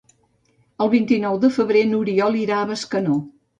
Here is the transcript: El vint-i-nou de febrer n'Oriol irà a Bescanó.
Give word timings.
El 0.85 0.89
vint-i-nou 0.93 1.37
de 1.45 1.53
febrer 1.59 1.85
n'Oriol 1.93 2.41
irà 2.47 2.59
a 2.63 2.73
Bescanó. 2.75 3.23